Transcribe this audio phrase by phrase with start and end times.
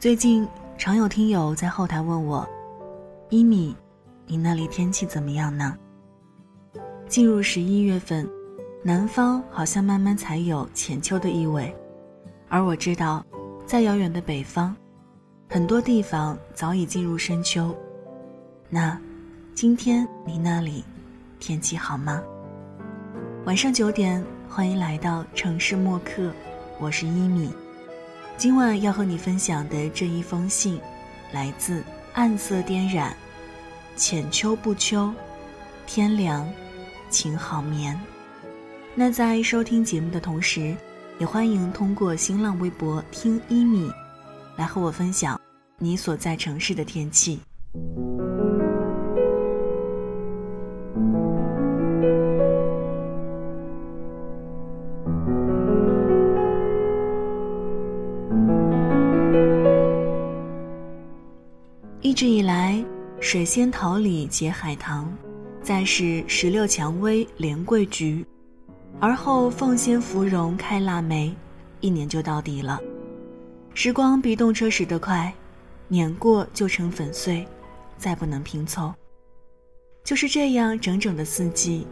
[0.00, 2.48] 最近常有听友在后台问我
[3.28, 3.76] ：“一米，
[4.24, 5.76] 你那里天气怎么样呢？”
[7.06, 8.26] 进入十一月份，
[8.82, 11.76] 南方好像慢慢才有浅秋的意味，
[12.48, 13.22] 而我知道，
[13.66, 14.74] 在遥远的北方，
[15.50, 17.76] 很多地方早已进入深秋。
[18.70, 18.98] 那，
[19.54, 20.82] 今天你那里
[21.38, 22.22] 天气好吗？
[23.44, 26.32] 晚上九点，欢迎来到城市默客，
[26.78, 27.52] 我是一米。
[28.40, 30.80] 今晚要和你分享的这一封信，
[31.30, 33.14] 来自暗色颠染，
[33.96, 35.12] 浅秋不秋，
[35.86, 36.50] 天凉，
[37.10, 38.00] 请好眠。
[38.94, 40.74] 那在收听节目的同时，
[41.18, 43.92] 也欢迎通过新浪微博听一米，
[44.56, 45.38] 来和我分享
[45.76, 47.40] 你所在城市的天气。
[62.20, 62.84] 一直以来，
[63.18, 65.10] 水仙桃李结海棠，
[65.62, 68.22] 再是石榴蔷薇连桂菊，
[69.00, 71.34] 而后凤仙芙蓉开腊梅，
[71.80, 72.78] 一年就到底了。
[73.72, 75.32] 时光比动车驶得快，
[75.88, 77.48] 碾过就成粉碎，
[77.96, 78.92] 再不能拼凑。
[80.04, 81.86] 就是这样整整的四季，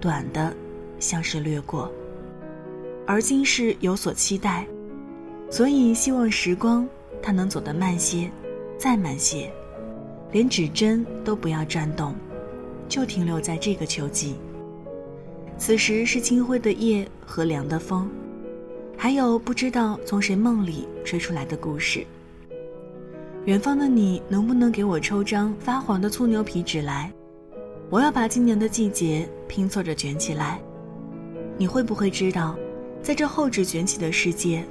[0.00, 0.56] 短的
[0.98, 1.92] 像是掠过。
[3.06, 4.66] 而今是有所期待，
[5.50, 6.88] 所以希望时光
[7.22, 8.30] 它能走得慢些。
[8.78, 9.50] 再慢些，
[10.32, 12.14] 连指针都不要转动，
[12.88, 14.36] 就停留在这个秋季。
[15.58, 18.10] 此时是清辉的夜和凉的风，
[18.96, 22.04] 还有不知道从谁梦里吹出来的故事。
[23.46, 27.12] 远方的你，能不能给我抽张发黄的粗牛皮纸来？
[27.88, 30.60] 我要把今年的季节拼凑着卷起来。
[31.56, 32.56] 你会不会知道，
[33.00, 34.64] 在这厚纸卷起的世界，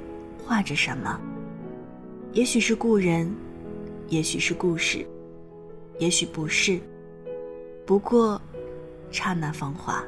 [0.44, 1.18] 画着什么？
[2.32, 3.32] 也许是故人。
[4.08, 5.04] 也许是故事，
[5.98, 6.80] 也许不是。
[7.84, 8.40] 不过，
[9.10, 10.02] 刹那芳华。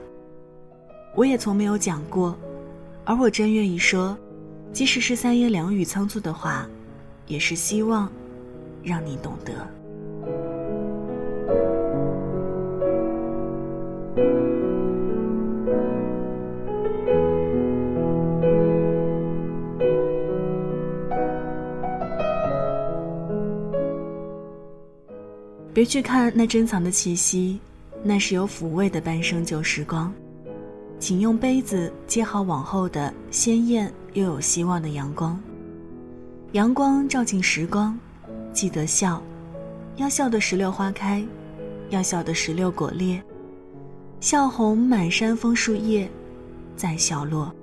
[1.14, 2.36] 我也从没有讲过，
[3.04, 4.16] 而我真愿意说，
[4.72, 6.68] 即使是三言两语仓促的话，
[7.26, 8.10] 也是希望
[8.82, 9.52] 让你懂得。
[25.78, 27.60] 别去看那珍藏的气息，
[28.02, 30.12] 那是有抚慰的半生旧时光。
[30.98, 35.40] 请用杯子接好往后的鲜艳又有希望的阳光。
[36.50, 37.96] 阳光照进时光，
[38.52, 39.22] 记得笑，
[39.94, 41.24] 要笑的石榴花开，
[41.90, 43.22] 要笑的石榴果裂，
[44.18, 46.10] 笑红满山枫树叶，
[46.74, 47.54] 再笑落。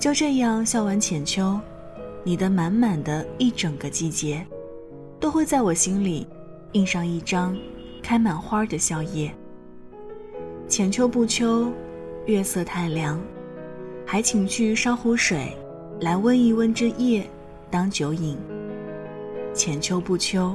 [0.00, 1.60] 就这样笑完浅秋，
[2.22, 4.42] 你的满满的一整个季节，
[5.20, 6.26] 都会在我心里。
[6.74, 7.56] 印上一张
[8.02, 9.30] 开满花的笑靥。
[10.66, 11.72] 浅秋不秋，
[12.26, 13.20] 月色太凉，
[14.04, 15.56] 还请去烧壶水，
[16.00, 17.24] 来温一温这夜，
[17.70, 18.36] 当酒饮。
[19.52, 20.52] 浅秋不秋，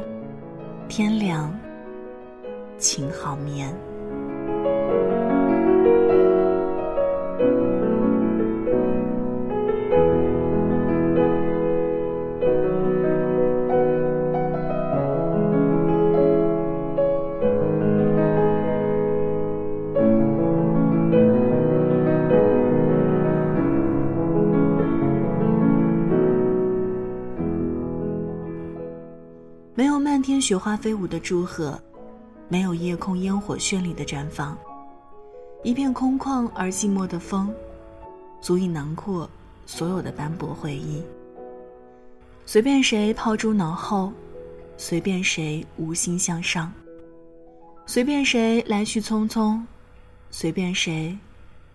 [0.90, 1.58] 天凉，
[2.78, 3.74] 请好眠。
[29.80, 31.82] 没有漫天雪花飞舞的祝贺，
[32.50, 34.58] 没有夜空烟火绚丽的绽放，
[35.64, 37.50] 一片空旷而寂寞的风，
[38.42, 39.30] 足以囊括
[39.66, 41.02] 所有的斑驳回忆。
[42.46, 44.12] 随便谁抛诸脑后，
[44.76, 46.70] 随便谁无心向上，
[47.86, 49.62] 随便谁来去匆匆，
[50.30, 51.18] 随便谁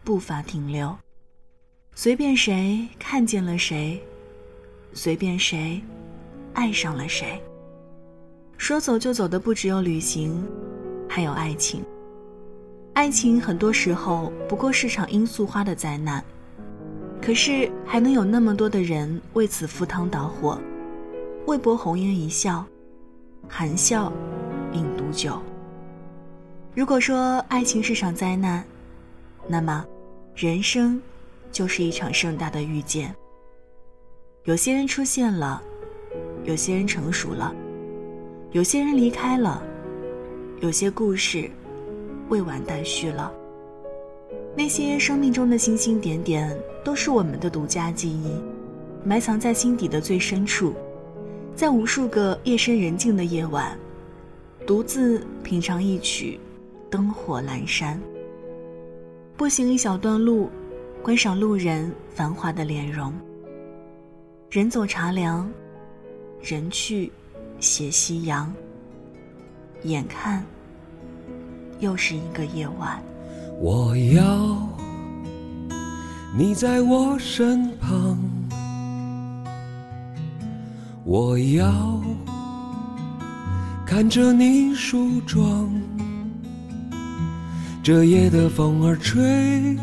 [0.04, 0.94] 步伐停留，
[1.94, 3.98] 随便谁看见了谁，
[4.92, 5.80] 随便谁
[6.53, 7.42] 爱上了谁。
[8.56, 10.42] 说走就走的不只有旅行，
[11.09, 11.84] 还有爱情。
[12.95, 16.24] 爱情很多时候不过是场罂粟花的灾难，
[17.21, 20.59] 可是还能有那么多的人为此赴汤蹈火，
[21.47, 22.65] 为博红颜一笑，
[23.48, 24.12] 含笑
[24.72, 25.42] 饮毒酒。
[26.74, 28.65] 如果说爱情是场灾难，
[29.48, 29.84] 那么
[30.34, 31.01] 人生
[31.51, 33.15] 就是一场盛大的遇见。
[34.45, 35.60] 有些人出现了，
[36.45, 37.54] 有些人成熟了。
[38.54, 39.60] 有些人离开了，
[40.60, 41.51] 有些故事
[42.28, 43.33] 未完待续了。
[44.56, 48.41] 那些生命中的星星点点，都是我们的独家记忆，
[49.04, 50.72] 埋藏在心底的最深处。
[51.56, 53.77] 在无数个夜深人静的夜晚，
[54.65, 56.39] 独自品尝一曲
[56.89, 57.97] 《灯火阑珊》，
[59.36, 60.48] 步行一小段路，
[61.03, 63.12] 观赏路人繁华的脸容。
[64.48, 65.51] 人走茶凉，
[66.41, 67.10] 人去
[67.65, 68.53] 斜夕阳。
[69.84, 70.45] 眼看
[71.81, 73.03] 又是一个夜晚。
[73.59, 74.69] 我要
[76.37, 78.19] 你在我身旁，
[81.05, 82.03] 我要
[83.87, 85.71] 看着你梳妆。
[87.83, 89.77] 这夜的风儿吹，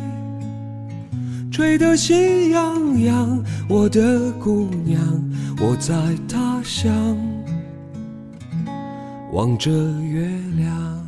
[1.52, 3.44] 吹得心痒痒。
[3.70, 5.00] 我的姑娘，
[5.60, 5.96] 我在
[6.28, 7.18] 他乡
[9.32, 11.08] 望着月亮。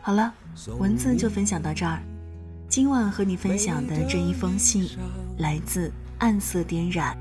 [0.00, 0.32] 好了。
[0.78, 2.00] 文字就分享到这儿。
[2.68, 4.88] 今晚和你分享的这一封信，
[5.38, 7.18] 来自暗色点染。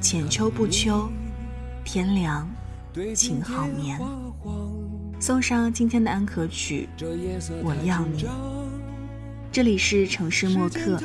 [0.00, 1.08] 浅秋不秋，
[1.84, 2.48] 天凉，
[3.14, 4.00] 请好眠。
[5.20, 6.88] 送上今天的安可曲，
[7.62, 8.26] 我要你。
[9.52, 10.98] 这里是城市默客，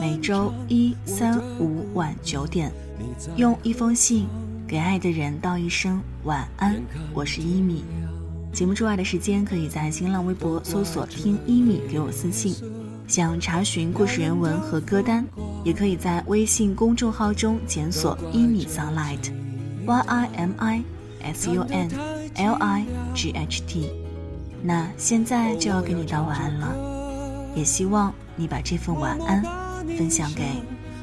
[0.00, 2.70] 每周一、三、五晚九点，
[3.36, 4.28] 用一封信
[4.70, 6.80] 给爱的人道一声晚安。
[7.12, 7.84] 我是一米。
[8.52, 12.54] 节目之外的时间，可以在新浪微博搜索“听一米”给我私信。
[13.08, 15.26] 想查询故事原文和歌单，
[15.64, 20.84] 也可以在微信公众号中检索“一米 sunlight”，y i m i
[21.24, 21.90] s u n
[22.36, 23.90] l i g h t。
[24.62, 26.72] 那现在就要给你道晚安了，
[27.56, 29.42] 也希望你把这份晚安
[29.98, 30.44] 分享给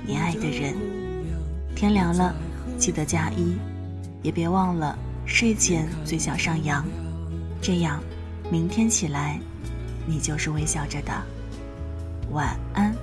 [0.06, 0.74] 你爱的人。
[1.76, 2.34] 天凉了，
[2.78, 3.58] 记得加衣，
[4.22, 6.86] 也别忘了睡前嘴角上扬。
[7.62, 8.02] 这样，
[8.52, 9.40] 明天起来，
[10.06, 11.12] 你就是微笑着的。
[12.32, 12.94] 晚安，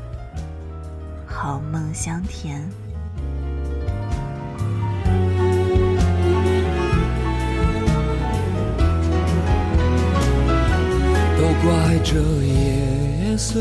[1.26, 2.62] 好梦香甜。
[11.36, 13.60] 都怪这夜色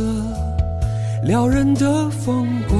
[1.24, 2.80] 撩人的风光，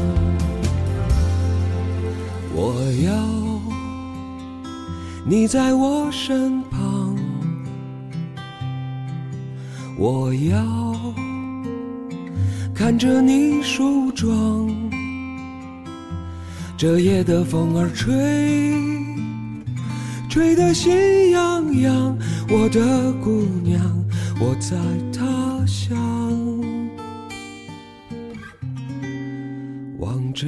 [3.03, 3.11] 要
[5.25, 7.15] 你在我身旁，
[9.97, 10.95] 我要
[12.75, 14.69] 看着你梳妆。
[16.77, 18.73] 这夜的风儿吹，
[20.29, 22.17] 吹得心痒痒。
[22.49, 23.79] 我的姑娘，
[24.39, 24.77] 我在
[25.11, 25.97] 他乡
[29.99, 30.47] 望着